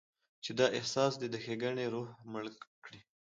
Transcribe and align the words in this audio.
چې 0.43 0.51
دا 0.59 0.67
احساس 0.77 1.13
دې 1.21 1.27
د 1.31 1.35
ښېګڼې 1.43 1.85
روح 1.93 2.09
مړ 2.31 2.45
کړي. 2.85 3.01